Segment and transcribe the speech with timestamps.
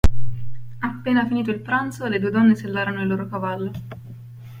[0.79, 3.71] Appena finito il pranzo le due donne sellarono il loro cavallo.